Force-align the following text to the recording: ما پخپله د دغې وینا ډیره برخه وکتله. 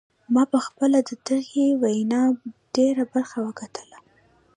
ما 0.33 0.43
پخپله 0.53 0.99
د 1.09 1.11
دغې 1.29 1.67
وینا 1.81 2.21
ډیره 2.75 3.03
برخه 3.13 3.37
وکتله. 3.47 3.97